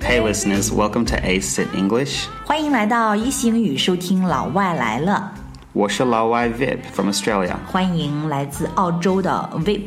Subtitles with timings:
[0.00, 2.26] Hey listeners, welcome to Ace It English.
[2.44, 5.32] 欢迎来到一星语收听老外来了，
[5.74, 7.56] 我是老外 Vip from Australia.
[7.66, 9.86] 欢迎来自澳洲的 Vip。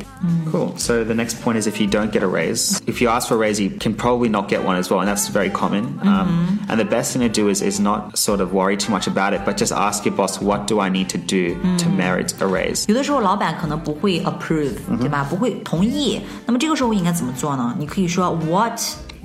[0.50, 0.72] Cool.
[0.76, 3.36] So the next point is if you don't get a raise, if you ask for
[3.36, 5.84] a raise, you can probably not get one as well, and that's very common.
[6.02, 9.06] Um, and the best thing to do is is not sort of worry too much
[9.06, 12.34] about it, but just ask your boss, what do I need to do to merit
[12.40, 12.84] a raise?
[12.88, 15.24] 有的时候老板可能不会 approve，、对吧？
[15.30, 16.20] 不会同意。
[16.46, 17.76] 那么这个时候应该怎么做呢？
[17.78, 18.80] 你可以说 What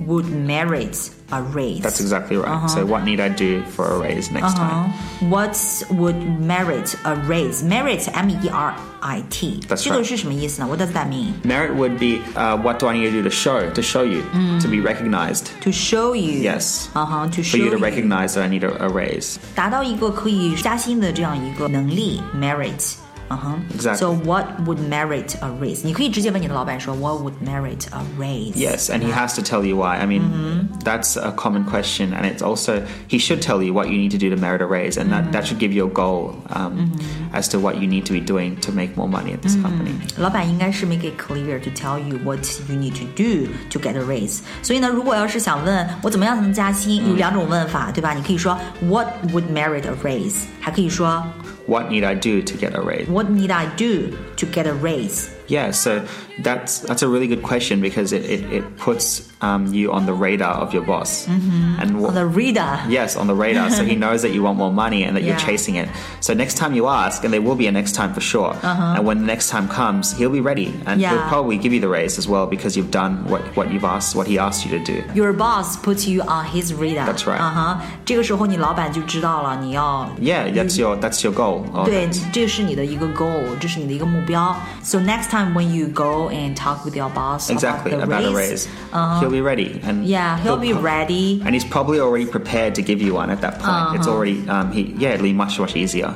[0.06, 1.80] would merit a raise？
[1.80, 2.68] That's exactly right.
[2.68, 4.90] So what need I do for a raise next time?
[5.30, 5.56] What
[5.90, 7.62] would merit a raise?
[7.62, 10.04] Merit M E R I T， That's 这个 right.
[10.04, 10.66] 是什么意思呢？
[10.66, 11.34] What does that mean?
[11.44, 14.22] Merit would be uh, what do I need to do to show to show you
[14.60, 15.46] to be recognized.
[15.62, 16.42] To show you.
[16.42, 16.88] Yes.
[16.94, 19.36] 啊哈、to For show you to recognize that I need a, a raise.
[19.54, 22.94] 达到一个可以加薪的这样一个能力，merit。
[23.28, 23.96] 嗯哼 Exactly.
[23.96, 25.80] So what would merit a raise？
[25.84, 28.52] 你可以直接问你的老板说，What would merit a raise？
[28.54, 29.96] Yes, and he has to tell you why.
[29.96, 33.96] I mean, that's a common question, and it's also he should tell you what you
[33.96, 36.34] need to do to merit a raise, and that, that should give you a goal
[36.50, 36.92] um,
[37.32, 39.94] as to what you need to be doing to make more money at this company.
[40.18, 44.02] 老板应该是 make it clear to tell you what you need to do to get a
[44.02, 44.40] raise。
[44.62, 48.12] 所以呢，如果要是想问我怎么样才能加薪，有两种问法，对吧？
[48.12, 50.34] 你可以说 What would merit a raise？
[50.60, 51.24] 还可以说
[51.67, 53.09] What need I do to get a raise?
[53.09, 55.36] What need I do to get a raise？
[55.48, 56.00] Yeah, so
[56.42, 60.14] that's that's a really good question because it, it, it puts um, you on the
[60.14, 62.78] radar of your boss, and what, On the reader。
[62.88, 63.68] Yes, on the radar.
[63.70, 65.30] so he knows that you want more money and that Yeah.
[65.36, 65.88] you're chasing it.
[66.20, 68.56] So next time you ask, and there will be a next time for sure.
[68.62, 71.00] And when the next time comes, he'll be ready and Uh-huh.
[71.02, 71.10] Yeah.
[71.10, 74.16] he'll probably give you the raise as well because you've done what, what you've asked,
[74.16, 75.02] what he asked you to do.
[75.14, 77.04] Your boss puts you on his radar.
[77.06, 77.40] That's right.
[77.40, 81.64] 啊哈，这个时候你老板就知道了，你要 Yeah, that's your that's your goal.
[81.74, 84.56] of 对 it.，这是你的一个 goal，这是你的一个目标。
[84.82, 88.34] So next time when you go and talk with your boss Exactly about, about the a
[88.34, 91.40] raise, raise, he'll be ready, and yeah, he'll be pro- ready.
[91.44, 93.96] and he's probably already prepared to give you one at that point.
[93.98, 96.14] It's already um, he yeah, it'll be much much easier.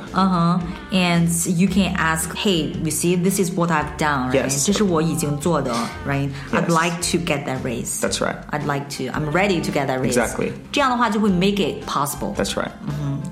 [0.91, 4.45] And you can ask, hey, you see, this is what I've done, right?
[4.45, 4.65] Yes.
[4.65, 5.71] 这是我已经做的，
[6.07, 6.29] right?
[6.51, 6.83] I'd Yes.
[6.83, 7.99] like to get that raise.
[7.99, 8.35] That's right.
[8.51, 9.11] I'd like to.
[9.13, 10.17] I'm ready to get that raise.
[10.17, 10.51] Exactly.
[10.71, 12.33] 这样的话就会 make it possible.
[12.35, 12.71] That's right.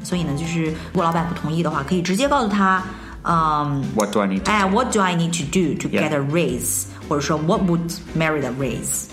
[0.04, 2.84] 所以呢，就是如果老板不同意的话，可以直接告诉他，
[3.24, 4.52] 嗯、 What do I need to?
[4.52, 6.10] 哎，What do I need to do to Yeah.
[6.10, 6.86] get a raise？
[7.10, 9.06] 或者说 What would merit a raise？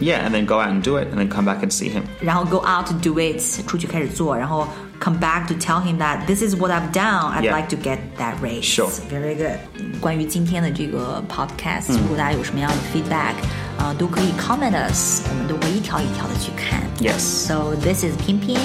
[0.00, 2.02] Yeah, and then go out and do it, and then come back and see him.
[2.20, 4.66] 然后 go out to do it，出去开始做，然后
[5.00, 7.32] come back to tell him that this is what I've done.
[7.32, 7.54] I'd Yeah.
[7.56, 8.62] like to get that raise.
[8.64, 8.88] Sure.
[9.10, 9.58] Very good.
[10.00, 13.34] 关于今天的这个 podcast，、如果大家有什么样的 feedback，
[13.78, 16.82] 啊、都可以 comment us，我们都会一条一条的去看。
[17.00, 17.18] Yes.
[17.20, 18.58] So this is 偏偏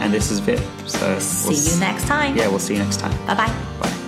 [0.00, 0.60] And this is Vip.
[0.86, 2.34] So we'll See s- you next time.
[2.36, 3.12] Yeah, we'll see you next time.
[3.26, 3.48] 拜拜。
[3.80, 3.99] Bye.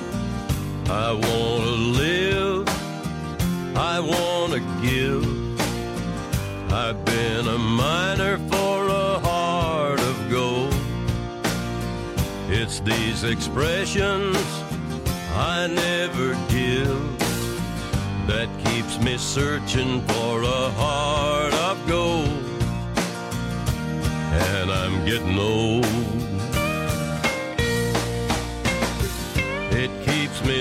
[0.94, 2.68] I wanna live,
[3.76, 5.26] I wanna give.
[6.72, 10.76] I've been a miner for a heart of gold.
[12.48, 14.38] It's these expressions
[15.36, 17.02] I never give
[18.28, 22.30] that keeps me searching for a heart of gold.
[24.52, 26.13] And I'm getting old.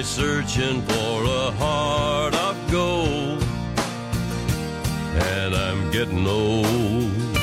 [0.05, 3.43] Searching for a heart of gold.
[5.15, 7.42] And I'm getting old.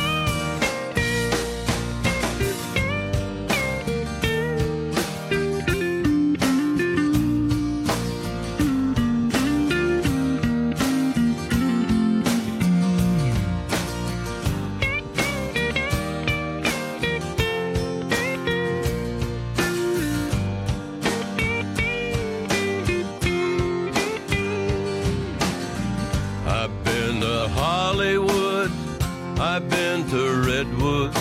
[30.09, 31.16] To Redwood.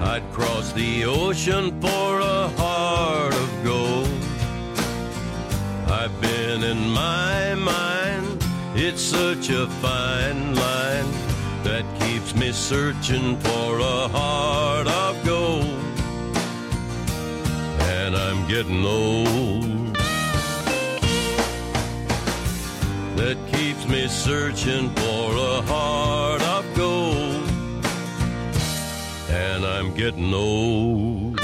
[0.00, 4.08] I'd cross the ocean for a heart of gold.
[5.90, 8.44] I've been in my mind,
[8.76, 11.10] it's such a fine line
[11.64, 15.64] that keeps me searching for a heart of gold.
[17.98, 19.80] And I'm getting old.
[23.20, 26.29] that keeps me searching for a heart
[29.62, 31.39] And I'm getting old.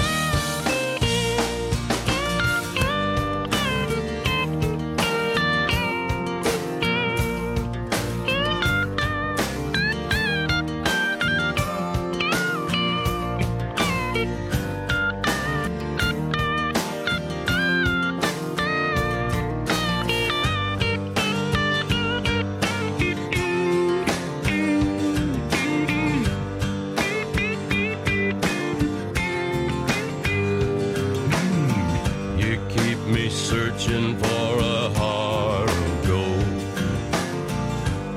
[33.79, 36.45] Searching for a heart of gold.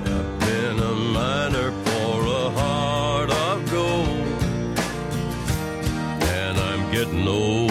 [0.05, 4.79] I've been a miner for a heart of gold,
[6.23, 7.69] and I'm getting old.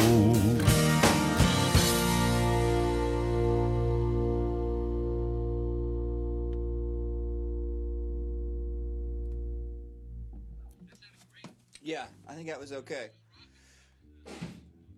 [11.83, 13.11] Yeah, I think that was okay.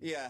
[0.01, 0.29] Yeah.